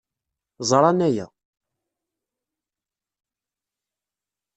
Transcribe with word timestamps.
Ẓran 0.69 0.99
aya. 1.07 1.27